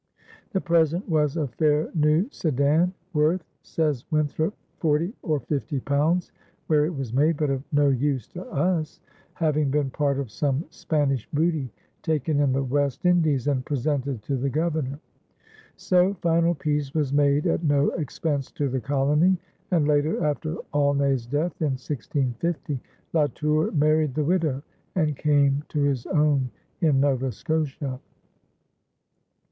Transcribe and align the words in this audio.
The 0.51 0.61
present 0.61 1.07
was 1.07 1.37
"a 1.37 1.45
fair 1.47 1.91
new 1.93 2.27
sedan 2.31 2.91
(worth," 3.13 3.43
says 3.61 4.03
Winthrop, 4.09 4.55
"forty 4.79 5.13
or 5.21 5.41
fifty 5.41 5.79
pounds, 5.79 6.31
where 6.65 6.85
it 6.87 6.95
was 6.95 7.13
made, 7.13 7.37
but 7.37 7.51
of 7.51 7.63
no 7.71 7.89
use 7.89 8.27
to 8.29 8.43
us)," 8.47 8.99
having 9.35 9.69
been 9.69 9.91
part 9.91 10.17
of 10.17 10.31
some 10.31 10.65
Spanish 10.71 11.29
booty 11.29 11.71
taken 12.01 12.39
in 12.39 12.51
the 12.51 12.63
West 12.63 13.05
Indies 13.05 13.45
and 13.45 13.63
presented 13.63 14.23
to 14.23 14.37
the 14.37 14.49
Governor. 14.49 14.97
So 15.75 16.15
final 16.15 16.55
peace 16.55 16.95
was 16.95 17.13
made 17.13 17.45
at 17.45 17.63
no 17.63 17.91
expense 17.91 18.49
to 18.53 18.69
the 18.69 18.81
colony; 18.81 19.37
and 19.69 19.87
later, 19.87 20.25
after 20.25 20.55
Aulnay's 20.73 21.27
death 21.27 21.61
in 21.61 21.73
1650, 21.77 22.79
La 23.13 23.27
Tour 23.27 23.71
married 23.73 24.15
the 24.15 24.25
widow 24.25 24.63
and 24.95 25.15
came 25.15 25.63
to 25.69 25.81
his 25.83 26.07
own 26.07 26.49
in 26.81 26.99
Nova 26.99 27.31
Scotia. 27.31 27.99